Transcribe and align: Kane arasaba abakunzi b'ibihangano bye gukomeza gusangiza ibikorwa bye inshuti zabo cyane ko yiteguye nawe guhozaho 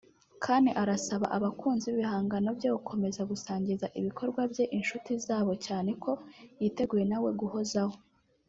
Kane 0.43 0.71
arasaba 0.81 1.25
abakunzi 1.37 1.85
b'ibihangano 1.87 2.49
bye 2.57 2.69
gukomeza 2.75 3.21
gusangiza 3.31 3.85
ibikorwa 3.99 4.41
bye 4.51 4.65
inshuti 4.77 5.11
zabo 5.25 5.53
cyane 5.65 5.91
ko 6.03 6.11
yiteguye 6.61 7.05
nawe 7.11 7.29
guhozaho 7.39 7.95